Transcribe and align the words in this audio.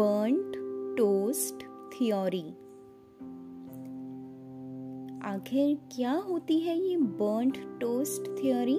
Burned 0.00 0.52
toast 0.96 1.54
theory 1.64 2.48
आखिर 5.28 5.78
क्या 5.96 6.12
होती 6.12 6.60
है 6.60 6.78
ये 6.78 6.96
बर्नड 6.96 7.80
टोस्ट 7.80 8.22
थ्योरी 8.22 8.76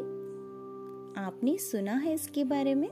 आपने 1.18 1.58
सुना 1.58 1.92
है 1.92 2.14
इसके 2.14 2.44
बारे 2.44 2.76
में? 2.76 2.90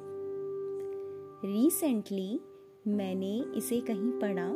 रिसेंटली 1.46 2.40
मैंने 2.88 3.46
इसे 3.56 3.82
कहीं 3.82 4.12
पढ़ा। 4.12 4.50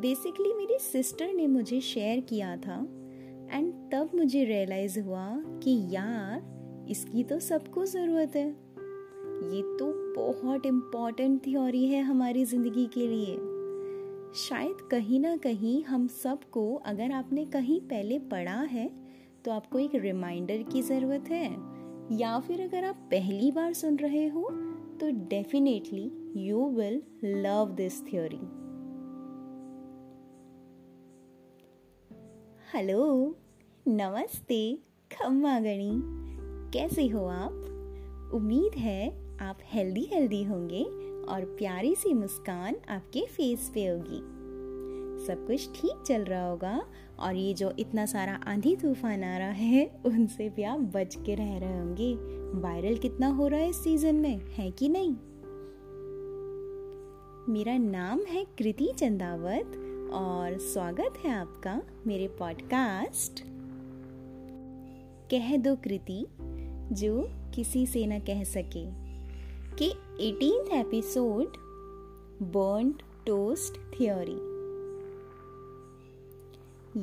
बेसिकली 0.00 0.54
मेरी 0.54 0.78
सिस्टर 0.78 1.32
ने 1.34 1.46
मुझे 1.46 1.80
शेयर 1.80 2.20
किया 2.20 2.56
था। 2.56 2.88
एंड 3.52 3.74
तब 3.92 4.10
मुझे 4.14 4.44
रियलाइज़ 4.44 5.00
हुआ 5.00 5.28
कि 5.36 5.88
यार, 5.94 6.42
इसकी 6.90 7.24
तो 7.24 7.38
सबको 7.38 7.84
ज़रूरत 7.84 8.32
है। 8.36 8.65
ये 9.36 9.62
तो 9.78 9.86
बहुत 10.14 10.66
इंपॉर्टेंट 10.66 11.42
थ्योरी 11.44 11.84
है 11.86 12.02
हमारी 12.02 12.44
ज़िंदगी 12.44 12.86
के 12.94 13.06
लिए। 13.06 13.34
शायद 14.38 14.80
कहीं 14.90 15.20
ना 15.20 15.36
कहीं 15.36 15.82
हम 15.84 16.06
सबको, 16.06 16.74
अगर 16.76 17.12
आपने 17.12 17.44
कहीं 17.44 17.80
पहले 17.80 18.18
पढ़ा 18.30 18.60
है 18.62 18.88
तो 19.44 19.50
आपको 19.50 19.78
एक 19.78 19.94
रिमाइंडर 19.94 20.62
की 20.62 20.82
ज़रूरत 20.82 21.28
है। 21.30 21.50
या 22.12 22.38
फिर 22.40 22.60
अगर 22.60 22.84
आप 22.84 23.08
पहली 23.10 23.50
बार 23.52 23.72
सुन 23.72 23.96
रहे 23.96 24.26
हो 24.28 24.48
तो 25.00 25.10
definitely 25.28 26.10
you 26.38 26.68
will 26.70 27.02
love 27.24 27.74
this 27.76 28.00
theory 28.06 28.40
hello 32.74 33.04
नमस्ते, 33.86 34.78
खम्मा 35.10 35.58
गणी। 35.60 35.92
कैसे 36.72 37.06
हो 37.06 37.24
आप? 37.26 37.62
उम्मीद 38.34 38.78
है 38.78 39.25
आप 39.40 39.58
हेल्दी 39.64 40.08
हेल्दी 40.12 40.44
होंगे 40.44 40.82
और 41.32 41.44
प्यारी 41.44 41.94
सी 41.94 42.14
मुस्कान 42.14 42.76
आपके 42.88 43.26
फेस 43.26 43.70
पे 43.74 43.86
होगी। 43.86 44.20
सब 45.26 45.46
कुछ 45.46 45.80
ठीक 45.80 46.02
चल 46.06 46.24
रहा 46.24 46.48
होगा 46.48 46.86
और 47.18 47.34
ये 47.34 47.54
जो 47.54 47.72
इतना 47.78 48.06
सारा 48.06 48.32
आंधी 48.32 48.76
तूफ़ान 48.76 49.24
आ 49.24 49.38
रहा 49.38 49.48
है, 49.48 50.00
उनसे 50.06 50.48
भी 50.48 50.62
आप 50.62 50.80
बच 50.80 51.14
के 51.14 51.34
रह 51.34 51.58
रहे 51.58 51.78
होंगे। 51.78 52.14
वायरल 52.60 52.96
कितना 52.96 53.28
हो 53.28 53.48
रहा 53.48 53.60
है 53.60 53.70
इस 53.70 53.84
सीज़न 53.84 54.14
में, 54.14 54.36
है 54.36 54.70
कि 54.70 54.88
नहीं? 54.88 55.16
मेरा 57.48 57.78
नाम 57.78 58.20
है 58.20 58.44
कृति 58.44 58.92
चंदावत 58.98 59.76
और 60.12 60.58
स्वागत 60.58 61.14
है 61.24 61.30
आपका 61.30 61.82
मेरे 62.06 62.28
पॉडकास्ट 62.28 63.44
कह 65.30 65.56
दो 65.56 65.76
कृति, 65.76 66.26
जो 66.92 67.28
किसी 67.54 67.86
से 67.86 68.06
न 68.06 68.18
कह 68.18 68.44
सके। 68.44 69.05
कि 69.78 69.86
eighteen 70.20 70.66
episode 70.72 71.56
burned 72.42 72.94
toast 73.26 74.00
theory 74.00 74.36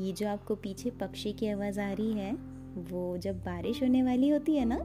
ये 0.05 0.13
जो 0.13 0.27
आपको 0.27 0.55
पीछे 0.55 0.89
पक्षी 0.89 1.33
की 1.33 1.47
आवाज़ 1.47 1.79
आ 1.79 1.91
रही 1.91 2.13
है, 2.13 2.33
वो 2.77 3.17
जब 3.17 3.39
बारिश 3.39 3.83
होने 3.83 4.03
वाली 4.03 4.29
होती 4.29 4.55
है 4.55 4.65
ना, 4.65 4.77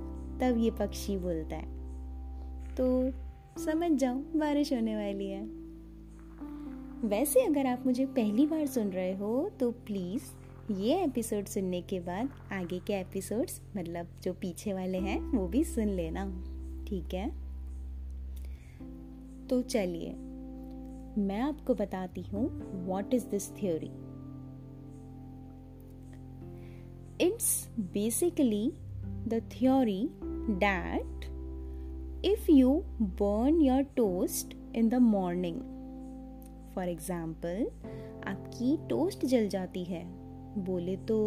तब 0.43 0.59
ये 0.59 0.71
पक्षी 0.71 1.17
बोलता 1.17 1.57
है। 1.57 1.67
तो 2.75 3.11
समझ 3.65 3.91
जाओ, 3.93 4.15
बारिश 4.15 4.73
होने 4.73 4.97
वाली 4.97 5.31
है। 5.31 5.43
वैसे 7.09 7.41
अगर 7.41 7.67
आप 7.67 7.87
मुझे 7.87 8.07
पहली 8.07 8.47
बार 8.47 8.67
सुन 8.67 8.91
रहे 8.91 9.15
हो 9.15 9.51
तो 9.61 9.71
प्लीज़ 9.71 10.23
ये 10.73 11.05
एपिसोड 11.05 11.45
सुनने 11.45 11.83
के 11.83 12.01
बाद 12.01 12.31
आगे 12.53 12.79
के 12.79 12.93
एपिसोड्स 12.93 13.63
मतलब 13.77 14.07
जो 14.23 14.33
पीछे 14.33 14.73
वाले 14.73 14.99
हैं, 14.99 15.21
वो 15.21 15.49
भी 15.49 15.65
सुन 15.65 15.89
लेना। 15.89 16.25
ठीक 16.89 17.15
है? 17.15 17.48
तो 19.51 19.61
चलिए, 19.63 20.11
मैं 21.19 21.41
आपको 21.41 21.75
बताती 21.75 22.23
हूँ 22.23 22.49
what 22.87 23.15
is 23.15 23.27
this 23.27 23.51
theory 23.53 23.91
it's 27.27 27.69
basically 27.95 28.71
the 29.29 29.41
theory 29.53 30.09
that 30.59 31.25
if 32.25 32.51
you 32.51 32.75
burn 33.01 33.61
your 33.61 33.83
toast 33.83 34.55
in 34.77 34.89
the 34.89 34.95
morning 34.95 35.61
for 36.75 36.89
example 36.89 37.67
आपकी 38.27 38.77
टोस्ट 38.91 39.25
जल 39.27 39.49
जाती 39.49 39.85
है, 39.85 40.05
बोले 40.65 40.97
तो 40.97 41.19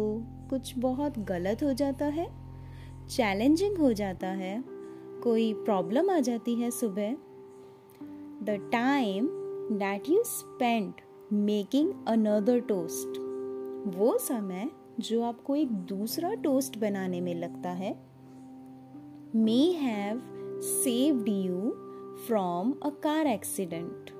कुछ 0.50 0.78
बहुत 0.78 1.18
गलत 1.18 1.62
हो 1.62 1.72
जाता 1.72 2.06
है 2.06 2.26
चैलेंजिंग 3.08 3.78
हो 3.78 3.92
जाता 3.92 4.28
है, 4.28 4.62
कोई 5.22 5.52
प्रॉब्लम 5.54 6.10
आ 6.10 6.18
जाती 6.20 6.54
है 6.54 6.70
सुबह 6.70 7.16
the 8.44 8.58
time 8.70 9.28
that 9.78 10.08
you 10.08 10.22
spent 10.24 11.00
making 11.30 11.90
another 12.06 12.60
toast. 12.60 13.18
वो 13.96 14.16
समय 14.20 14.70
जो 15.00 15.22
आपको 15.22 15.56
एक 15.56 15.72
दूसरा 15.88 16.32
टोस्ट 16.42 16.78
बनाने 16.78 17.20
में 17.20 17.34
लगता 17.34 17.70
है। 17.70 17.92
May 19.36 19.60
have 19.80 20.20
saved 20.62 21.28
you 21.28 21.70
from 22.26 22.72
a 22.84 22.90
car 23.04 23.26
accident 23.26 24.10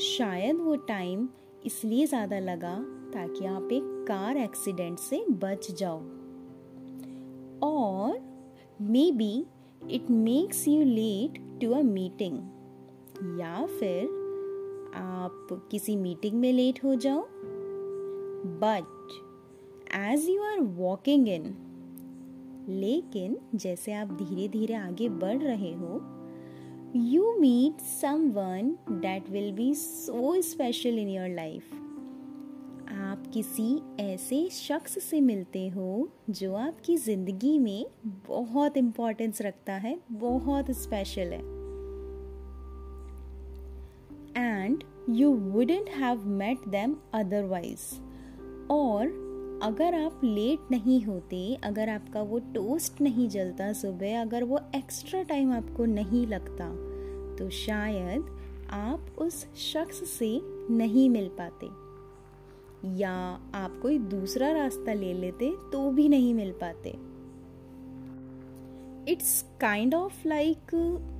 शायद 0.00 0.60
वो 0.60 0.76
टाइम 0.88 1.28
इसलिए 1.66 2.06
ज़्यादा 2.06 2.38
लगा 2.38 2.74
ताकि 3.14 3.46
आप 3.46 3.68
एक 3.72 3.82
कार 4.08 4.36
एक्सीडेंट 4.36 4.98
से 4.98 5.24
बच 5.44 5.70
जाओ। 5.78 6.00
और 7.62 8.18
maybe 9.12 9.34
it 9.90 10.10
makes 10.10 10.66
you 10.68 10.84
late 10.84 11.40
to 11.60 11.72
a 11.72 11.82
meeting 11.82 12.38
या 13.22 13.66
फिर 13.66 14.04
आप 14.94 15.68
किसी 15.70 15.96
मीटिंग 15.96 16.34
में 16.34 16.52
लेट 16.52 16.84
हो 16.84 16.94
जाओ 16.94 17.26
but 18.46 19.12
as 19.96 20.28
you 20.30 20.42
are 20.42 20.60
walking 20.60 21.28
in 21.28 21.56
लेकिन 22.68 23.36
जैसे 23.54 23.92
आप 23.92 24.08
धीरे 24.08 24.48
धीरे 24.48 24.74
आगे 24.74 25.08
बढ़ 25.08 25.38
रहे 25.38 25.74
हो 25.74 26.00
you 26.96 27.36
meet 27.40 27.80
someone 28.30 28.78
that 28.90 29.30
will 29.30 29.52
be 29.52 29.74
so 29.74 30.42
special 30.42 30.98
in 30.98 31.08
your 31.08 31.28
life 31.28 31.74
आप 32.92 33.26
किसी 33.34 33.82
ऐसे 34.00 34.48
शख्स 34.50 35.04
से 35.10 35.20
मिलते 35.20 35.68
हो 35.68 36.08
जो 36.30 36.54
आपकी 36.54 36.96
ज़िंदगी 36.96 37.58
में 37.58 37.86
बहुत 38.06 38.76
इम्पोर्टेंस 38.76 39.42
रखता 39.42 39.72
है, 39.72 40.00
बहुत 40.12 40.70
स्पेशल 40.70 41.32
है। 41.32 41.55
You 45.08 45.30
wouldn't 45.30 45.88
have 45.88 46.26
met 46.28 46.58
them 46.68 46.96
otherwise 47.14 47.82
और 48.72 49.06
अगर 49.62 49.94
आप 49.94 50.20
लेट 50.24 50.70
नहीं 50.70 51.00
होते, 51.02 51.54
अगर 51.64 51.88
आपका 51.88 52.22
वो 52.22 52.38
टोस्ट 52.54 53.00
नहीं 53.00 53.28
जलता 53.28 53.72
सुबह, 53.72 54.20
अगर 54.20 54.44
वो 54.44 54.60
एक्स्ट्रा 54.76 55.22
टाइम 55.22 55.52
आपको 55.52 55.84
नहीं 55.84 56.26
लगता 56.26 56.68
तो 57.38 57.48
शायद 57.50 58.26
आप 58.70 59.16
उस 59.18 59.44
शख्स 59.56 60.04
से 60.08 60.40
नहीं 60.74 61.08
मिल 61.10 61.30
पाते। 61.40 61.66
या 62.98 63.14
आप 63.54 63.78
कोई 63.82 63.98
दूसरा 63.98 64.50
रास्ता 64.52 64.92
ले 64.92 65.12
लेते 65.12 65.54
तो 65.72 65.90
भी 65.90 66.08
नहीं 66.08 66.34
मिल 66.34 66.52
पाते। 66.62 66.96
It's 69.12 69.44
kind 69.60 69.94
of 69.94 70.28
like 70.28 70.74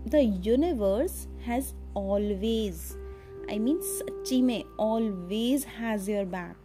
the 0.09 0.45
universe 0.47 1.27
has 1.41 1.75
always 1.97 3.06
I 3.51 3.59
mean 3.59 3.79
सच्ची 3.81 4.43
में 4.43 4.65
always 4.81 5.65
has 5.65 6.11
your 6.11 6.25
back 6.25 6.57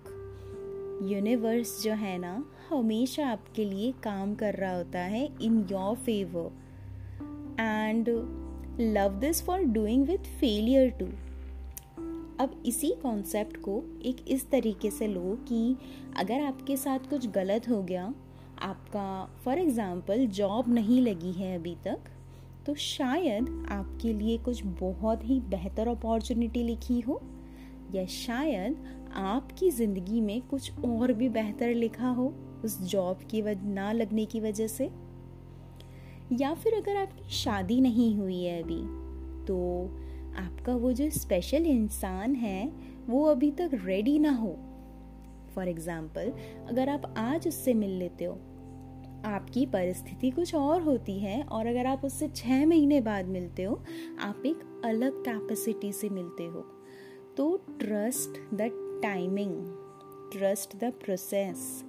universe 1.03 1.83
जो 1.83 1.93
है 1.93 2.17
ना, 2.17 2.45
हमेशा 2.69 3.27
आपके 3.27 3.65
लिए 3.65 3.91
काम 3.91 4.35
कर 4.35 4.53
रहा 4.53 4.77
होता 4.77 4.99
है 4.99 5.29
in 5.41 5.67
your 5.71 5.95
favour 5.95 6.51
and 7.59 8.09
love 8.79 9.19
this 9.19 9.43
for 9.43 9.59
doing 9.59 10.05
with 10.05 10.17
failure 10.17 10.89
to 10.89 11.05
अब 12.43 12.63
इसी 12.65 12.95
कॉन्सेप्ट 13.03 13.57
को 13.57 13.83
एक 14.05 14.25
इस 14.27 14.49
तरीके 14.49 14.91
से 14.91 15.07
लो 15.07 15.37
कि 15.47 15.75
अगर 16.17 16.41
आपके 16.41 16.77
साथ 16.77 16.99
कुछ 17.09 17.27
गलत 17.27 17.69
हो 17.69 17.83
गया, 17.83 18.13
आपका 18.61 19.39
फॉर 19.45 19.57
एग्ज़ाम्पल 19.57 20.27
जॉब 20.27 20.73
नहीं 20.73 21.01
लगी 21.01 21.31
है 21.31 21.55
अभी 21.55 21.75
तक 21.75 21.99
तो 22.65 22.73
शायद 22.75 23.65
आपके 23.69 24.13
लिए 24.13 24.37
कुछ 24.37 24.63
बहुत 24.65 25.25
ही 25.25 25.39
बेहतर 25.39 25.87
अपॉर्चुनिटी 25.87 26.63
लिखी 26.63 26.99
हो, 26.99 27.21
या 27.95 28.05
शायद 28.05 28.83
आपकी 29.15 29.69
ज़िंदगी 29.71 30.21
में 30.21 30.41
कुछ 30.41 30.79
और 30.79 31.13
भी 31.13 31.29
बेहतर 31.29 31.73
लिखा 31.73 32.09
हो 32.09 32.33
उस 32.65 32.81
जॉब 32.81 33.19
की 33.31 33.41
वजह 33.41 33.63
ना 33.63 33.91
लगने 33.91 34.25
की 34.25 34.39
वजह 34.39 34.67
से? 34.67 34.89
या 36.31 36.53
फिर 36.53 36.73
अगर 36.73 36.95
आपकी 36.95 37.29
शादी 37.29 37.81
नहीं 37.81 38.15
हुई 38.17 38.43
है 38.43 38.61
अभी 38.63 38.81
तो 39.45 39.57
आपका 40.37 40.75
वो 40.75 40.91
जो 40.93 41.09
स्पेशल 41.09 41.65
इंसान 41.65 42.35
है, 42.35 42.71
वो 43.07 43.25
अभी 43.25 43.51
तक 43.51 43.69
रेडी 43.73 44.19
ना 44.19 44.31
हो? 44.31 44.55
फॉर 45.55 45.67
एग्ज़ाम्पल 45.67 46.31
अगर 46.69 46.89
आप 46.89 47.13
आज 47.17 47.47
उससे 47.47 47.73
मिल 47.73 47.89
लेते 47.89 48.25
हो 48.25 48.37
आपकी 49.25 49.65
परिस्थिति 49.65 50.29
कुछ 50.29 50.55
और 50.55 50.81
होती 50.81 51.19
है 51.19 51.43
और 51.43 51.67
अगर 51.67 51.85
आप 51.85 52.01
उससे 52.05 52.27
छः 52.27 52.65
महीने 52.65 53.01
बाद 53.01 53.25
मिलते 53.25 53.63
हो, 53.63 53.83
आप 54.19 54.43
एक 54.45 54.81
अलग 54.85 55.21
कैपेसिटी 55.21 55.91
से 55.93 56.09
मिलते 56.09 56.45
हो। 56.45 56.61
तो 57.37 57.55
trust 57.79 58.29
the 58.53 58.69
timing 59.03 59.55
trust 60.31 60.75
the 60.75 60.93
process 61.05 61.83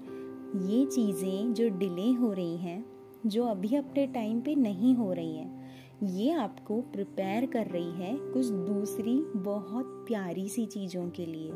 ये 0.57 0.85
चीज़ें 0.87 1.55
जो 1.55 1.69
डिले 1.69 2.13
हो 2.13 2.33
रही 2.33 2.57
हैं, 2.57 2.85
जो 3.27 3.45
अभी 3.45 3.77
अपने 3.77 4.07
टाइम 4.07 4.41
पे 4.41 4.55
नहीं 4.55 4.95
हो 4.95 5.13
रही 5.13 5.37
हैं, 5.37 5.63
ये 6.03 6.33
आपको 6.33 6.81
प्रिपेयर 6.81 7.47
कर 7.47 7.67
रही 7.67 7.93
है 7.93 8.17
कुछ 8.21 8.47
दूसरी 8.47 9.15
बहुत 9.37 10.05
प्यारी 10.09 10.49
सी 10.49 10.67
चीज़ों 10.67 11.09
के 11.11 11.27
लिए। 11.27 11.53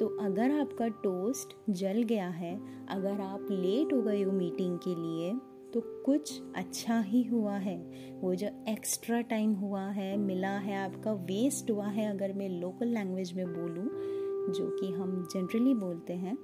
तो 0.00 0.06
अगर 0.20 0.50
आपका 0.50 0.88
टोस्ट 1.02 1.54
जल 1.70 2.02
गया 2.02 2.28
है, 2.28 2.54
अगर 2.88 3.20
आप 3.20 3.46
लेट 3.50 3.92
हो 3.92 4.00
गए 4.02 4.22
हो 4.22 4.32
मीटिंग 4.32 4.78
के 4.78 4.94
लिए 4.94 5.32
तो 5.74 5.80
कुछ 6.04 6.40
अच्छा 6.56 6.98
ही 7.00 7.22
हुआ 7.22 7.56
है। 7.56 7.76
वो 8.20 8.34
जो 8.34 8.48
एक्स्ट्रा 8.68 9.20
टाइम 9.22 9.52
हुआ 9.54 9.82
है, 9.82 10.16
मिला 10.16 10.56
है, 10.58 10.76
आपका 10.76 11.12
वेस्ट 11.12 11.70
हुआ 11.70 11.86
है, 11.86 12.08
अगर 12.10 12.32
मैं 12.32 12.48
लोकल 12.50 12.88
लैंग्वेज 12.88 13.32
में 13.32 13.46
बोलूँ, 13.46 13.88
जो 14.48 14.68
कि 14.70 14.92
हम 14.92 15.26
जनरली 15.32 15.74
बोलते 15.74 16.12
हैं 16.14 16.36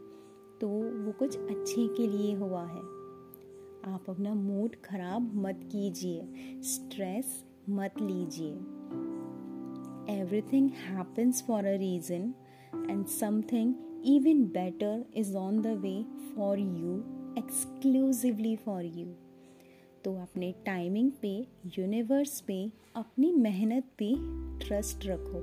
तो 0.60 0.68
वो 1.04 1.12
कुछ 1.12 1.36
अच्छे 1.38 1.86
के 1.96 2.06
लिए 2.06 2.34
हुआ 2.34 2.64
है। 2.64 2.82
आप 3.86 4.04
अपना 4.08 4.34
मूड 4.34 4.76
खराब 4.84 5.30
मत 5.36 5.60
कीजिए 5.64 6.60
स्ट्रेस 6.64 7.42
मत 7.70 8.00
लीजिए। 8.00 8.52
Everything 10.12 10.70
happens 10.78 11.42
for 11.46 11.64
a 11.64 11.76
reason 11.76 12.32
and 12.90 13.04
something 13.06 13.74
even 14.06 14.44
better 14.54 15.04
is 15.16 15.36
on 15.36 15.60
the 15.62 15.66
way 15.82 16.02
for 16.34 16.58
you 16.58 16.96
exclusively 17.38 18.56
for 18.56 18.84
you 18.84 19.06
तो 20.04 20.14
अपने 20.14 20.52
टाइमिंग 20.66 21.10
पे 21.22 21.28
यूनिवर्स 21.78 22.40
पे, 22.40 22.56
अपनी 22.96 23.32
मेहनत 23.32 23.84
पे 23.98 24.14
ट्रस्ट 24.66 25.06
रखो। 25.06 25.38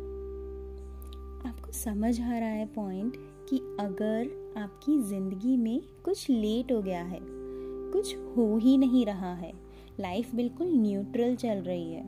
आपको 1.50 1.72
समझ 1.72 2.20
आ 2.22 2.38
रहा 2.40 2.50
है 2.50 2.66
पॉइंट 2.66 3.16
कि 3.50 3.58
अगर 3.80 4.30
आपकी 4.58 4.98
ज़िंदगी 5.00 5.56
में 5.58 5.82
कुछ 6.06 6.30
लेट 6.30 6.72
हो 6.72 6.82
गया 6.82 7.04
है, 7.04 7.20
कुछ 7.22 8.16
हो 8.38 8.58
ही 8.58 8.78
नहीं 8.78 9.06
रहा 9.06 9.34
है 9.34 9.52
लाइफ 10.00 10.36
बिल्कुल 10.36 10.68
न्यूट्रल 10.74 11.36
चल 11.36 11.62
रही 11.62 11.94
है। 11.94 12.04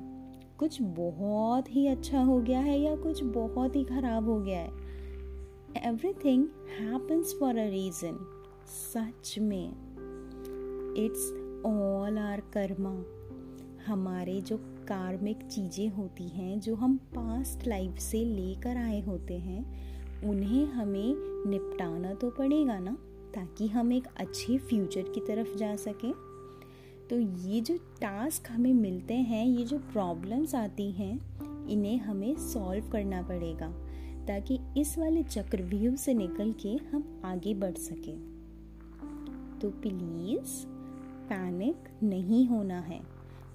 कुछ 0.60 0.82
बहुत 0.82 1.76
ही 1.76 1.88
अच्छा 1.88 2.22
हो 2.24 2.40
गया 2.42 2.60
है 2.60 2.80
या 2.80 2.96
कुछ 2.96 3.24
बहुत 3.24 3.76
ही 3.76 3.84
खराब 3.84 4.30
हो 4.30 4.40
गया 4.40 4.60
है। 4.60 4.83
Everything 5.78 6.48
happens 6.80 7.36
for 7.40 7.58
a 7.58 7.70
reason 7.70 8.18
सच 8.68 9.40
में। 9.40 9.70
इट्स 10.98 11.32
ऑल 11.66 12.18
आर 12.18 12.40
कर्मा 12.40 13.04
हमारे 13.86 14.42
जो 14.42 14.58
कार्मिक 14.58 15.38
चीज़ें 15.38 15.90
होती 15.90 16.28
हैं, 16.28 16.60
जो 16.60 16.76
हम 16.76 16.98
पास्ट 16.98 17.68
लाइफ 17.68 17.98
से 17.98 18.26
लेकर 18.26 18.78
आए 18.78 19.02
होते 19.02 19.38
हैं, 19.38 19.84
उन्हें 20.30 20.66
हमें 20.66 21.16
निपटाना 21.50 22.14
तो 22.14 22.30
पड़ेगा 22.30 22.80
ना, 22.80 22.98
ताकि 23.36 23.68
हम 23.68 23.94
एक 23.94 24.08
अच्छे 24.18 24.58
फ्यूचर 24.58 25.02
की 25.02 25.22
तरफ़ 25.22 25.58
जा 25.58 25.76
सकें। 25.76 26.14
तो 27.10 27.20
ये 27.20 27.62
जो 27.62 27.78
टास्क 27.78 28.52
हमें 28.52 28.74
मिलते 28.74 29.14
हैं, 29.14 29.46
ये 29.46 29.66
जो 29.66 29.78
प्रॉब्लम्स 29.78 30.56
आती 30.56 30.92
हैं, 30.92 31.20
इन्हें 31.68 31.98
हमें 31.98 32.36
सॉल्व 32.36 32.90
करना 32.90 33.22
पड़ेगा। 33.22 33.83
ताकि 34.28 34.60
इस 34.78 34.98
वाले 34.98 35.24
चक्रव्यूह 35.24 35.96
से 35.96 36.14
निकल 36.14 36.54
के 36.54 36.70
हम 36.70 37.22
आगे 37.26 37.54
बढ़ 37.54 37.76
सकें। 37.76 38.34
तो 39.62 39.70
प्लीज़ 39.70 40.66
पैनिक 41.30 41.76
नहीं 42.04 42.48
होना 42.48 42.80
है। 42.80 43.02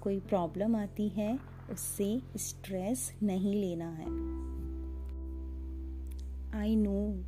कोई 0.01 0.19
प्रॉब्लम 0.19 0.75
आती 0.75 1.09
है, 1.09 1.39
उससे 1.71 2.21
स्ट्रेस 2.37 3.13
नहीं 3.23 3.55
लेना 3.55 3.89
है। 3.89 4.39
आई 6.59 6.75
नो 6.75 7.23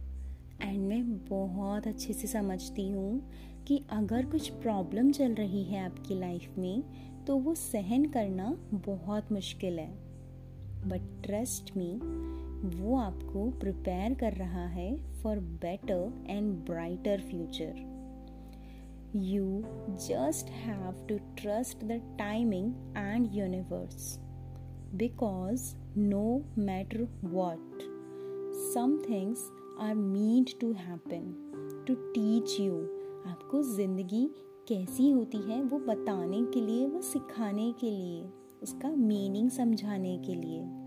एंड 0.62 0.88
मैं 0.88 1.18
बहुत 1.18 1.88
अच्छे 1.88 2.14
से 2.14 2.28
समझती 2.28 2.92
हूँ 2.92 3.32
कि 3.68 3.84
अगर 3.90 4.26
कुछ 4.26 4.50
प्रॉब्लम 4.50 5.12
चल 5.12 5.34
रही 5.34 5.64
है 5.64 5.86
आपकी 5.86 6.20
लाइफ 6.20 6.58
में 6.58 6.84
तो 7.26 7.38
वो 7.38 7.56
सहन 7.56 8.06
करना 8.06 8.58
बहुत 8.74 9.32
मुश्किल 9.32 9.80
है। 9.80 9.92
बट 10.90 11.24
ट्रस्ट 11.24 11.78
मी 11.78 12.00
वो 12.66 12.98
आपको 12.98 13.50
प्रिपेयर 13.52 14.13
कर 14.13 14.34
रहा 14.34 14.66
है 14.68 15.13
for 15.24 15.40
better 15.40 16.25
and 16.30 16.54
brighter 16.54 17.22
future 17.22 17.74
you 19.16 19.63
just 20.08 20.50
have 20.50 21.08
to 21.08 21.18
trust 21.18 21.86
the 21.86 22.16
timing 22.19 22.74
and 22.98 23.28
universe 23.34 24.19
because 24.96 25.75
no 25.98 26.44
matter 26.58 27.08
what 27.24 27.81
some 28.74 28.98
things 29.10 29.50
are 29.81 29.96
meant 29.96 30.60
to 30.62 30.72
happen 30.74 31.34
to 31.88 31.96
teach 31.96 32.60
you 32.60 32.78
आपको 33.28 33.63
ज़िंदगी 33.63 34.30
कैसी 34.68 35.12
होती 35.12 35.38
है, 35.38 35.63
वो 35.63 35.80
बताने 35.80 36.42
के 36.44 36.62
लिए, 36.62 36.88
वो 36.88 37.02
सिखाने 37.02 37.72
के 37.72 37.90
लिए, 37.92 38.24
उसका 38.63 38.90
मीनिंग 38.90 39.50
समझाने 39.50 40.18
के 40.18 40.36
लिए। 40.36 40.81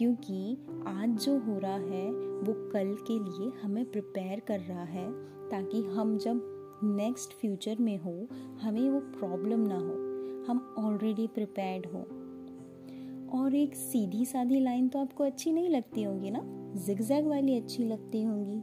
क्योंकि 0.00 0.56
आज 0.86 1.08
जो 1.08 1.38
हो 1.38 1.58
रहा 1.58 1.74
है, 1.74 2.10
वो 2.12 2.70
कल 2.70 2.94
के 3.06 3.18
लिए 3.18 3.50
हमें 3.62 3.90
प्रिपेयर 3.90 4.40
कर 4.40 4.60
रहा 4.60 4.84
है 4.84 5.12
ताकि 5.48 5.82
हम 5.82 6.18
जब 6.18 6.40
नेक्स्ट 6.84 7.32
फ्यूचर 7.32 7.76
में 7.80 7.98
हो, 7.98 8.28
हमें 8.62 8.90
वो 8.90 9.00
प्रॉब्लम 9.00 9.60
ना 9.60 9.78
हो। 9.78 9.94
हम 10.48 10.74
ऑलरेडी 10.78 11.26
प्रिपेयर्ड 11.26 11.86
हो। 11.86 11.98
और 13.38 13.54
एक 13.54 13.74
सीधी 13.74 14.24
साधी 14.24 14.60
लाइन 14.60 14.88
तो 14.88 14.98
आपको 14.98 15.24
अच्छी 15.24 15.52
नहीं 15.52 15.68
लगती 15.68 16.02
होगी 16.02 16.30
ना? 16.30 16.40
जिगजैग 16.86 17.26
वाली 17.26 17.56
अच्छी 17.56 17.84
लगती 17.84 18.22
होंगी। 18.22 18.60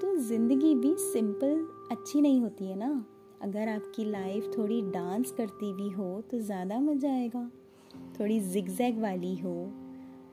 तो 0.00 0.16
ज़िंदगी 0.16 0.74
भी 0.74 0.94
सिंपल 0.98 1.68
अच्छी 1.90 2.20
नहीं 2.20 2.40
होती 2.40 2.64
है 2.64 2.76
ना? 2.76 3.06
अगर 3.42 3.68
आपकी 3.68 4.04
लाइफ 4.04 4.50
थोड़ी 4.58 4.82
डांस 4.82 5.32
करती 5.32 5.72
भी 5.72 5.90
हो 5.90 6.20
तो 6.30 6.38
ज़्यादा 6.38 6.80
मज़ा 6.80 7.10
आएगा। 7.10 7.50
थोड़ी 8.20 8.40
जिगजैग 8.40 9.00
वाली 9.00 9.36
हो 9.36 9.72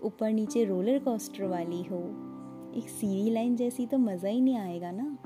ऊपर 0.03 0.31
नीचे 0.31 0.63
रोलर 0.65 0.99
कोस्टर 0.99 1.43
वाली 1.43 1.81
हो। 1.83 1.97
एक 2.75 2.89
सीधी 2.89 3.29
लाइन 3.29 3.55
जैसी 3.55 3.85
तो 3.85 3.97
मज़ा 3.97 4.29
ही 4.29 4.41
नहीं 4.41 4.57
आएगा 4.57 4.91
ना। 4.91 5.17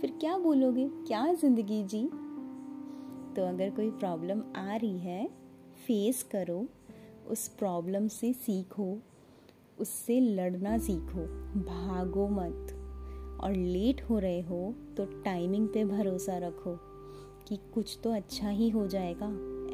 फिर 0.00 0.10
क्या 0.10 0.38
बोलोगे? 0.38 0.88
क्या 0.88 1.32
ज़िंदगी 1.32 1.82
जी? 1.84 2.02
तो 3.36 3.46
अगर 3.46 3.70
कोई 3.70 3.90
प्रॉब्लम 3.90 4.42
आ 4.56 4.76
रही 4.76 4.98
है 4.98 5.26
फेस 5.86 6.22
करो। 6.22 6.66
उस 7.28 7.48
प्रॉब्लम 7.48 8.08
से 8.08 8.32
सीखो। 8.32 8.98
उससे 9.78 10.20
लड़ना 10.20 10.78
सीखो। 10.78 11.26
भागो 11.64 12.28
मत। 12.28 12.76
और 13.42 13.52
लेट 13.52 14.02
हो 14.02 14.18
रहे 14.18 14.40
हो 14.40 14.74
तो 14.96 15.04
टाइमिंग 15.04 15.68
पे 15.68 15.84
भरोसा 15.84 16.38
रखो 16.38 16.76
कि 17.48 17.58
कुछ 17.74 17.98
तो 18.04 18.10
अच्छा 18.10 18.48
ही 18.48 18.68
हो 18.70 18.86
जाएगा। 18.86 19.26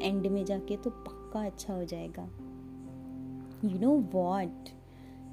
एंड 0.05 0.27
में 0.27 0.45
जाके 0.45 0.77
तो 0.77 0.89
पक्का 0.89 1.45
अच्छा 1.45 1.73
हो 1.73 1.83
जाएगा। 1.85 2.29
You 3.65 3.79
know 3.79 3.91
what 4.13 4.69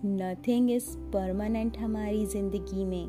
nothing 0.05 0.71
is 0.71 0.97
permanent 1.13 1.79
हमारी 1.79 2.27
ज़िंदगी 2.27 2.85
में। 2.85 3.07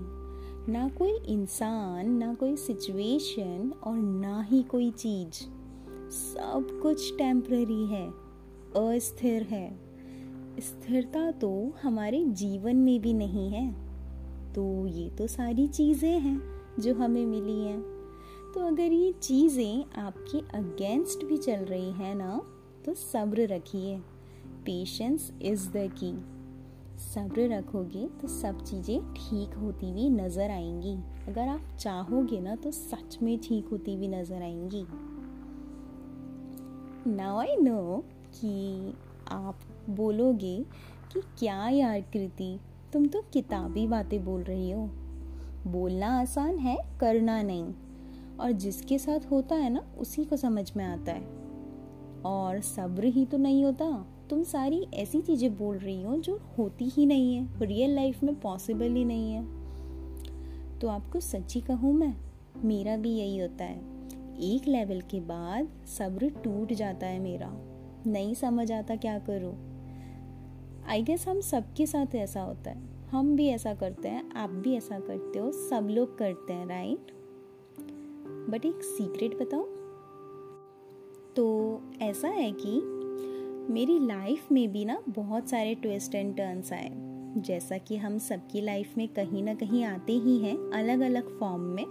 ना 0.69 0.87
कोई 0.89 1.11
इंसान, 1.27 2.09
ना 2.09 2.33
कोई 2.33 2.55
सिचुएशन 2.55 3.71
और 3.83 3.97
ना 3.97 4.41
ही 4.41 4.63
कोई 4.63 4.91
चीज़। 4.91 5.43
सब 6.11 6.79
कुछ 6.81 7.17
टेम्प्ररी 7.17 7.85
है, 7.85 8.07
अस्थिर 8.77 9.43
है। 9.43 9.79
स्थिरता 10.59 11.31
तो 11.31 11.73
हमारे 11.83 12.23
जीवन 12.25 12.75
में 12.75 13.01
भी 13.01 13.13
नहीं 13.13 13.49
है। 13.49 13.71
तो 14.53 14.87
ये 14.87 15.09
तो 15.09 15.27
सारी 15.27 15.67
चीज़ें 15.67 16.19
हैं 16.19 16.39
जो 16.79 16.93
हमें 16.93 17.25
मिली 17.25 17.59
हैं। 17.59 17.81
तो 18.55 18.67
अगर 18.67 18.91
ये 18.93 19.11
चीज़ें 19.11 19.85
आपके 20.01 20.39
अगेंस्ट 20.57 21.25
भी 21.25 21.37
चल 21.37 21.65
रही 21.65 21.91
हैं 21.91 22.15
ना 22.15 22.41
तो 22.85 22.93
सब्र 22.93 23.47
रखिए। 23.47 23.99
पेशेंस 24.65 25.31
इज़ 25.41 25.69
द 25.69 25.89
की 25.93 26.13
सब्र 27.03 27.47
रखोगे 27.49 28.07
तो 28.21 28.27
सब 28.27 28.63
चीज़ें 28.63 29.13
ठीक 29.13 29.53
होती 29.53 29.91
हुई 29.91 30.09
नज़र 30.09 30.51
आएँगी। 30.51 30.95
अगर 31.27 31.47
आप 31.47 31.75
चाहोगे 31.79 32.39
ना 32.39 32.55
तो 32.55 32.71
सच 32.71 33.17
में 33.23 33.37
ठीक 33.39 33.67
होती 33.71 33.95
हुई 33.95 34.07
नज़र 34.07 34.41
आएँगी। 34.41 34.85
नाउ 37.07 37.39
आई 37.39 37.55
नो 37.55 38.03
कि 38.35 38.93
आप 39.31 39.59
बोलोगे 39.89 40.57
कि 41.13 41.21
क्या 41.39 41.67
यार 41.69 42.01
कृति, 42.13 42.59
तुम 42.93 43.05
तो 43.05 43.21
किताबी 43.33 43.87
बातें 43.87 44.23
बोल 44.25 44.41
रही 44.43 44.71
हो। 44.71 44.89
बोलना 45.67 46.19
आसान 46.19 46.57
है, 46.57 46.77
करना 46.99 47.41
नहीं। 47.41 47.73
और 48.39 48.51
जिसके 48.51 48.97
साथ 48.99 49.31
होता 49.31 49.55
है 49.55 49.69
ना, 49.69 49.85
उसी 49.97 50.23
को 50.23 50.37
समझ 50.37 50.71
में 50.77 50.85
आता 50.85 51.11
है। 51.11 51.23
और 52.25 52.59
सब्र 52.61 53.05
ही 53.05 53.25
तो 53.25 53.37
नहीं 53.37 53.63
होता। 53.65 54.05
तुम 54.29 54.43
सारी 54.43 54.85
ऐसी 54.93 55.21
चीज़ें 55.21 55.57
बोल 55.57 55.77
रही 55.77 56.01
हो 56.03 56.17
जो 56.17 56.39
होती 56.57 56.85
ही 56.85 57.05
नहीं 57.05 57.35
है 57.35 57.65
रियल 57.65 57.95
लाइफ 57.95 58.23
में 58.23 58.33
पॉसिबल 58.35 58.93
ही 58.93 59.05
नहीं 59.05 59.33
है। 59.33 59.43
तो 60.79 60.87
आपको 60.87 61.19
सच्ची 61.19 61.61
कहूँ 61.61 61.93
मैं, 61.93 62.15
मेरा 62.65 62.97
भी 62.97 63.09
यही 63.09 63.37
होता 63.37 63.63
है। 63.63 63.77
एक 64.43 64.67
लेवल 64.67 65.01
के 65.01 65.19
बाद 65.19 65.67
सब्र 65.87 66.29
टूट 66.43 66.73
जाता 66.73 67.07
है 67.07 67.19
मेरा। 67.19 67.51
नहीं 68.07 68.33
समझ 68.33 68.71
आता 68.71 68.95
क्या 68.95 69.17
करूँ। 69.19 69.53
आई 70.87 71.03
गेस 71.03 71.27
हम 71.27 71.41
सबके 71.41 71.85
साथ 71.85 72.15
ऐसा 72.15 72.41
होता 72.41 72.71
है। 72.71 73.09
हम 73.09 73.35
भी 73.35 73.47
ऐसा 73.47 73.73
करते 73.73 74.07
हैं, 74.07 74.31
आप 74.31 74.49
भी 74.49 74.75
ऐसा 74.75 74.99
करते 74.99 75.39
हो, 75.39 75.51
सब 75.51 75.87
लोग 75.89 76.17
करते 76.17 76.53
हैं 76.53 76.67
राइट 76.67 77.11
बट 78.49 78.65
एक 78.65 78.83
सीक्रेट 78.83 79.35
बताओ 79.41 79.63
तो 81.35 81.81
ऐसा 82.01 82.27
है 82.27 82.51
कि 82.51 82.79
मेरी 83.69 83.99
लाइफ 83.99 84.51
में 84.51 84.71
भी 84.71 84.85
ना 84.85 85.03
बहुत 85.09 85.49
सारे 85.49 85.75
ट्विस्ट 85.75 86.15
एंड 86.15 86.37
टर्न्स 86.37 86.73
आए। 86.73 86.91
जैसा 87.37 87.77
कि 87.77 87.97
हम 87.97 88.17
सबकी 88.17 88.61
लाइफ 88.61 88.97
में 88.97 89.07
कहीं 89.07 89.43
ना 89.43 89.53
कहीं 89.53 89.83
आते 89.83 90.13
ही 90.13 90.37
हैं 90.37 90.71
अलग 90.71 90.99
अलग 90.99 91.39
फॉर्म 91.39 91.61
में। 91.61 91.85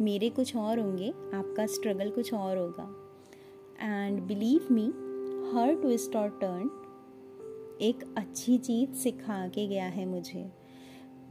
मेरे 0.00 0.30
कुछ 0.30 0.56
और 0.56 0.78
होंगे, 0.78 1.10
आपका 1.10 1.66
स्ट्रगल 1.66 2.10
कुछ 2.10 2.34
और 2.34 2.58
होगा। 2.58 3.14
एंड 3.82 4.22
बिलीव 4.22 4.66
मी 4.70 4.86
हर 5.52 5.74
ट्विस्ट 5.74 6.16
और 6.16 6.28
टर्न 6.28 6.70
एक 7.80 8.14
अच्छी 8.16 8.58
चीज़ 8.58 8.90
सिखा 8.90 9.48
के 9.48 9.66
गया 9.66 9.86
है 9.86 10.06
मुझे। 10.06 10.52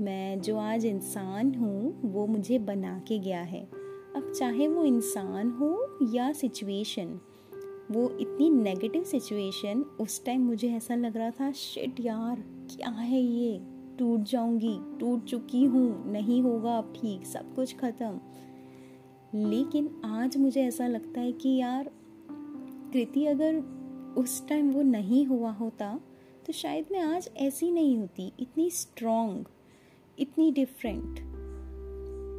मैं 0.02 0.42
जो 0.42 0.58
आज 0.58 0.86
इंसान 0.86 1.56
हूँ, 1.56 2.02
वो 2.12 2.28
मुझे 2.28 2.60
बना 2.60 3.00
के 3.08 3.20
गया 3.20 3.42
है। 3.42 3.70
अब 4.16 4.34
चाहे 4.40 4.68
वो 4.68 4.84
इंसान 4.84 5.52
हो 5.52 5.98
या 6.14 6.32
सिचुएशन 6.32 7.20
वो 7.92 8.10
इतनी 8.20 8.50
नेगेटिव 8.50 9.04
सिचुएशन 9.04 9.82
उस 10.02 10.24
टाइम 10.26 10.42
मुझे 10.42 10.70
ऐसा 10.72 10.96
लग 10.96 11.18
रहा 11.18 11.30
था 11.30 11.52
शिट 11.52 12.00
यार, 12.00 12.44
क्या 12.72 12.90
है 12.90 13.20
ये? 13.20 13.60
टूट 14.00 14.20
जाऊँगी, 14.22 14.78
टूट 15.00 15.24
चुकी 15.24 15.64
हूँ, 15.64 16.12
नहीं 16.12 16.42
होगा 16.42 16.78
अब 16.78 16.94
ठीक, 16.96 17.26
सब 17.26 17.56
कुछ 17.56 17.76
ख़त्म. 17.76 18.20
लेकिन 19.50 19.90
आज 20.06 20.38
मुझे 20.38 20.62
ऐसा 20.62 20.88
लगता 20.88 21.22
है 21.22 21.32
कि 21.32 21.56
यार, 21.56 21.92
कृति 22.94 23.26
अगर 23.26 23.56
उस 24.18 24.48
टाइम 24.48 24.72
वो 24.72 24.82
नहीं 24.82 25.26
हुआ 25.26 25.52
होता 25.52 26.00
तो 26.46 26.54
शायद 26.54 26.86
मैं 26.92 27.00
आज 27.00 27.30
ऐसी 27.38 27.72
नहीं 27.72 27.98
होती, 27.98 28.32
इतनी 28.40 28.70
स्ट्रॉन्ग 28.70 29.46
इतनी 30.20 30.52
डिफरेंट 30.52 31.20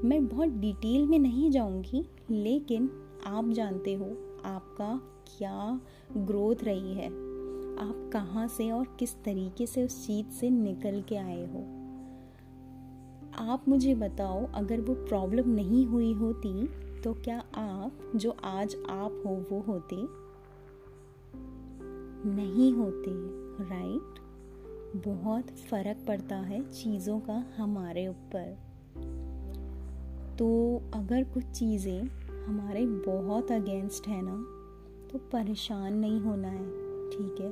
मैं 0.04 0.26
बहुत 0.26 0.48
डिटेल 0.48 1.06
में 1.06 1.18
नहीं 1.18 1.50
जाऊँगी, 1.50 2.04
लेकिन 2.30 2.90
आप 3.26 3.50
जानते 3.50 3.94
हो 3.94 4.06
आपका 4.44 5.00
क्या 5.38 5.80
ग्रोथ 6.16 6.56
रही 6.62 6.94
है? 6.94 7.06
आप 7.80 8.10
कहाँ 8.12 8.48
से 8.48 8.70
और 8.70 8.96
किस 8.98 9.14
तरीके 9.24 9.66
से 9.66 9.84
उस 9.84 10.06
चीज़ 10.06 10.26
से 10.26 10.50
निकल 10.50 11.02
के 11.02 11.16
आए 11.16 11.46
हो? 11.52 11.58
आप 13.38 13.64
मुझे 13.68 13.94
बताओ, 13.94 14.46
अगर 14.54 14.80
वो 14.80 14.94
प्रॉब्लम 14.94 15.50
नहीं 15.50 15.86
हुई 15.86 16.12
होती 16.12 16.66
तो 17.00 17.14
क्या 17.14 17.38
आप, 17.54 18.12
जो 18.16 18.36
आज 18.44 18.76
आप 18.90 19.22
हो, 19.26 19.44
वो 19.50 19.60
होते? 19.60 20.20
नहीं 22.28 22.72
होते 22.72 23.10
राइट 23.64 24.20
बहुत 25.06 25.46
फ़र्क 25.46 26.04
पड़ता 26.08 26.36
है 26.36 26.70
चीज़ों 26.70 27.20
का 27.20 27.44
हमारे 27.56 28.08
ऊपर। 28.08 28.58
तो 30.38 30.80
अगर 30.94 31.24
कुछ 31.24 31.44
चीज़ें 31.44 32.29
हमारे 32.50 32.84
बहुत 32.86 33.50
अगेंस्ट 33.52 34.06
है 34.08 34.20
ना 34.22 34.32
तो 35.08 35.18
परेशान 35.32 35.94
नहीं 35.94 36.20
होना 36.20 36.48
है, 36.48 36.64
ठीक 37.10 37.36
है? 37.40 37.50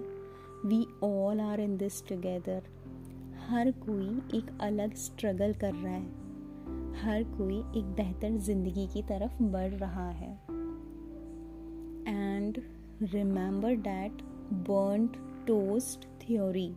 We 0.68 0.86
all 1.02 1.40
are 1.40 1.60
in 1.60 1.76
this 1.76 2.06
together 2.06 2.62
हर 3.48 3.70
कोई 3.70 4.38
एक 4.38 4.50
अलग 4.60 4.94
स्ट्रगल 4.94 5.54
कर 5.54 5.74
रहा 5.74 5.92
है। 5.92 6.02
हर 6.94 7.22
कोई 7.36 7.58
एक 7.80 7.92
बेहतर 7.96 8.38
ज़िंदगी 8.38 8.86
की 8.86 9.02
तरफ़ 9.02 9.42
बढ़ 9.42 9.74
रहा 9.74 10.08
है। 10.10 10.32
And 12.08 12.58
remember 13.02 13.74
that 13.86 14.22
burned 14.68 15.16
toast 15.46 16.08
theory 16.20 16.70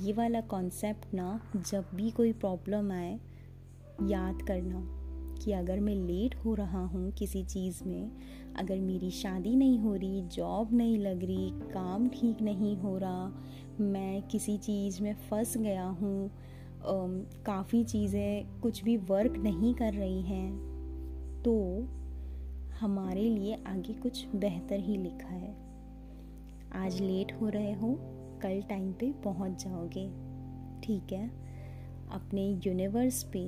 ये 0.00 0.12
वाला 0.12 0.40
कॉन्सेप्ट 0.40 1.14
ना, 1.14 1.40
जब 1.56 1.84
भी 1.94 2.10
कोई 2.10 2.32
प्रॉब्लम 2.32 2.92
आए, 2.92 3.18
याद 4.02 4.42
करना। 4.42 4.86
कि 5.36 5.52
अगर 5.52 5.80
मैं 5.80 5.94
लेट 5.96 6.34
हो 6.44 6.54
रहा 6.54 6.84
हूँ 6.84 7.10
किसी 7.12 7.42
चीज़ 7.44 7.82
में, 7.84 8.10
अगर 8.58 8.80
मेरी 8.80 9.10
शादी 9.10 9.54
नहीं 9.56 9.78
हो 9.78 9.94
रही, 9.94 10.22
जॉब 10.28 10.72
नहीं 10.72 10.98
लग 10.98 11.24
रही, 11.24 11.50
काम 11.72 12.08
ठीक 12.08 12.42
नहीं 12.42 12.76
हो 12.76 12.96
रहा, 12.98 13.32
मैं 13.80 14.22
किसी 14.22 14.56
चीज़ 14.58 15.02
में 15.02 15.14
फंस 15.30 15.56
गया 15.56 15.84
हूँ 15.84 16.30
काफ़ी 17.46 17.82
चीज़ें 17.84 18.60
कुछ 18.60 18.82
भी 18.84 18.96
वर्क 18.96 19.36
नहीं 19.36 19.74
कर 19.74 19.92
रही 19.92 20.20
हैं 20.22 21.42
तो 21.44 21.54
हमारे 22.80 23.22
लिए 23.22 23.54
आगे 23.66 23.92
कुछ 23.92 24.26
बेहतर 24.34 24.80
ही 24.80 24.96
लिखा 24.96 25.28
है। 25.28 25.54
आज 26.76 27.00
लेट 27.00 27.32
हो 27.40 27.48
रहे 27.48 27.72
हो, 27.72 27.94
कल 28.42 28.60
टाइम 28.68 28.92
पे 28.92 29.12
पहुँच 29.24 29.64
जाओगे, 29.64 30.06
ठीक 30.82 31.12
है? 31.12 31.28
अपने 32.12 32.46
यूनिवर्स 32.66 33.22
पे 33.32 33.44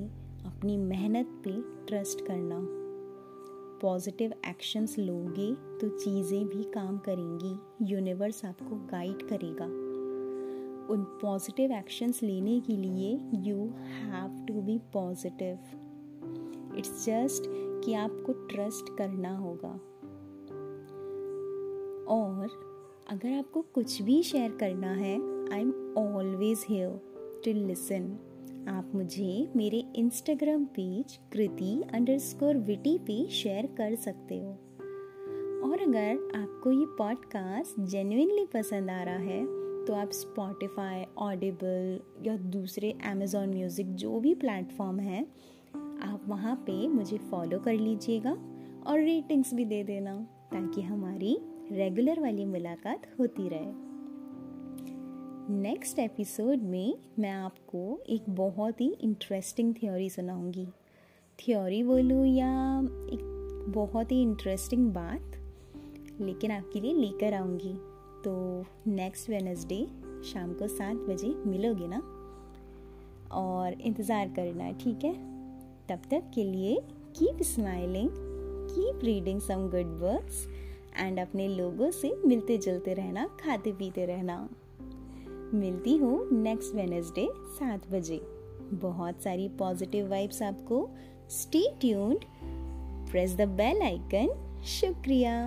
अपनी 0.46 0.76
मेहनत 0.76 1.26
पे 1.44 1.50
ट्रस्ट 1.86 2.20
करना। 2.26 2.58
पॉजिटिव 3.82 4.32
एक्शंस 4.48 4.98
लोगे 4.98 5.54
तो 5.78 5.88
चीज़ें 5.88 6.46
भी 6.48 6.62
काम 6.64 6.98
करेंगी। 6.98 7.54
यूनिवर्स 7.92 8.44
आपको 8.44 8.76
गाइड 8.86 9.22
करेगा। 9.22 9.64
उन 10.94 11.04
पॉजिटिव 11.22 11.72
एक्शंस 11.72 12.22
लेने 12.22 12.60
के 12.60 12.76
लिए 12.76 13.10
you 13.48 13.56
have 13.56 14.44
to 14.48 14.62
be 14.62 14.78
positive 14.92 15.58
it's 16.78 17.04
just 17.06 17.42
कि 17.84 17.94
आपको 17.94 18.32
ट्रस्ट 18.32 18.96
करना 18.98 19.36
होगा। 19.36 19.72
और 22.14 22.48
अगर 23.10 23.32
आपको 23.32 23.62
कुछ 23.74 24.00
भी 24.02 24.22
शेयर 24.22 24.56
करना 24.60 24.92
है 24.92 25.14
I 25.52 25.60
am 25.60 25.94
always 25.98 26.64
here 26.68 27.00
to 27.44 27.52
listen 27.66 28.16
आप 28.68 28.90
मुझे 28.94 29.48
मेरे 29.56 29.84
Instagram 29.96 30.64
page 30.64 31.18
Kriti 31.32 31.82
underscore 32.18 32.56
witty 32.56 32.98
पे 32.98 33.26
शेयर 33.26 33.66
कर 33.66 33.94
सकते 33.94 34.38
हो। 34.38 34.50
और 35.70 35.82
अगर 35.82 36.36
आपको 36.36 36.72
ये 36.72 36.86
पॉडकास्ट 36.98 37.80
जेन्यनली 37.80 38.46
पसंद 38.46 38.90
आ 38.90 39.02
रहा 39.02 39.14
है 39.14 39.42
तो 39.86 39.94
आप 39.94 40.10
स्पॉटिफाई 40.10 41.04
ऑडिबल 41.18 42.00
या 42.26 42.36
दूसरे 42.36 42.92
अमेज़ॉन 43.06 43.48
म्यूज़िक 43.48 43.94
जो 43.94 44.20
भी 44.20 44.34
प्लेटफॉर्म 44.34 45.00
है, 45.00 45.22
आप 46.02 46.24
वहाँ 46.26 46.56
पे 46.56 46.88
मुझे 46.88 47.18
फॉलो 47.18 47.58
कर 47.58 47.74
लीजिएगा 47.74 48.36
और 48.86 49.00
रेटिंग्स 49.00 49.54
भी 49.54 49.64
दे 49.64 49.82
देना 49.84 50.14
ताकि 50.52 50.82
हमारी 50.82 51.38
रेगुलर 51.72 52.20
वाली 52.20 52.44
मुलाकात 52.44 53.06
होती 53.20 53.48
रहे। 53.48 53.87
नेक्स्ट 55.50 55.98
एपिसोड 55.98 56.62
में 56.62 56.94
मैं 57.18 57.30
आपको 57.30 58.00
एक 58.08 58.22
बहुत 58.28 58.80
ही 58.80 58.96
इंटरेस्टिंग 59.00 59.74
थ्योरी 59.74 60.10
सुनाऊँगी। 60.10 60.66
थ्योरी 61.38 61.82
बोलूँ 61.82 62.26
या 62.26 62.80
एक 63.12 63.64
बहुत 63.68 64.12
ही 64.12 64.22
इंटरेस्टिंग 64.22 64.92
बात, 64.92 65.32
लेकिन 66.20 66.50
आपके 66.50 66.80
लिए 66.80 66.92
लेकर 66.92 67.34
आऊँगी। 67.34 67.72
तो 68.24 68.64
नेक्स्ट 68.86 69.30
वेनसडे 69.30 69.86
शाम 70.24 70.52
को 70.52 70.68
सात 70.68 70.96
बजे 70.96 71.34
मिलोगे 71.50 71.88
ना? 71.88 72.02
और 73.32 73.72
इंतज़ार 73.72 74.28
करना, 74.28 74.70
ठीक 74.72 75.04
है? 75.04 75.14
तब 75.88 76.08
तक 76.10 76.30
के 76.34 76.44
लिए 76.44 76.80
keep 77.18 77.42
smiling 77.42 78.10
keep 78.70 79.04
reading 79.04 79.40
some 79.40 79.68
good 79.70 79.98
words 80.00 80.46
and 80.96 81.18
अपने 81.18 81.48
लोगों 81.48 81.90
से 81.90 82.16
मिलते 82.26 82.58
जुलते 82.58 82.94
रहना 82.94 83.26
खाते 83.40 83.72
पीते 83.72 84.06
रहना। 84.06 84.48
मिलती 85.54 85.96
हूँ 85.96 86.42
नेक्स्ट 86.42 86.74
वेनेसडे 86.74 87.28
सात 87.32 87.90
बजे। 87.90 88.20
बहुत 88.72 89.22
सारी 89.22 89.48
पॉजिटिव 89.48 90.10
वाइब्स 90.10 90.42
आपको। 90.42 90.88
Stay 91.30 91.74
tuned 91.80 92.18
press 93.10 93.36
the 93.36 93.40
bell 93.40 93.82
icon 93.82 94.62
शुक्रिया। 94.66 95.46